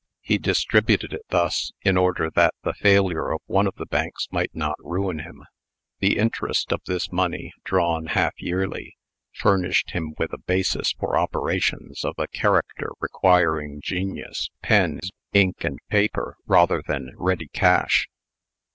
He 0.23 0.39
distributed 0.39 1.13
it 1.13 1.27
thus, 1.29 1.73
in 1.83 1.95
order 1.95 2.31
that 2.31 2.55
the 2.63 2.73
failure 2.73 3.31
of 3.31 3.41
one 3.45 3.67
of 3.67 3.75
the 3.75 3.85
banks 3.85 4.27
might 4.31 4.49
not 4.55 4.73
ruin 4.79 5.19
him. 5.19 5.43
The 5.99 6.17
interest 6.17 6.71
of 6.71 6.81
this 6.87 7.11
money, 7.11 7.53
drawn 7.63 8.07
half 8.07 8.33
yearly, 8.41 8.97
furnished 9.31 9.91
him 9.91 10.15
with 10.17 10.33
a 10.33 10.39
basis 10.39 10.93
for 10.93 11.19
operations 11.19 12.03
of 12.03 12.15
a 12.17 12.27
character 12.27 12.89
requiring 12.99 13.79
genius, 13.79 14.49
pens, 14.63 15.11
ink, 15.33 15.63
and 15.63 15.77
paper, 15.89 16.35
rather 16.47 16.81
than 16.81 17.13
ready 17.15 17.49
cash. 17.53 18.07